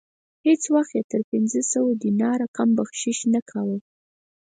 [0.47, 3.77] هیڅ وخت یې تر پنځه سوه دیناره کم بخشش نه کاوه.